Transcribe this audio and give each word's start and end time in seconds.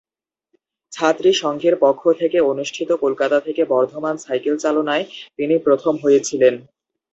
ছাত্রী 0.93 1.31
সংঘের 1.41 1.75
পক্ষ 1.79 2.03
থেকে 2.19 2.37
অনুষ্ঠিত 2.51 2.89
কলকাতা 3.03 3.37
থেকে 3.39 3.61
বর্ধমান 3.65 4.15
সাইকেল 4.17 4.55
চালনায় 4.57 5.05
তিনি 5.37 5.55
প্রথম 5.65 5.93
হয়েছিলেন। 6.03 6.53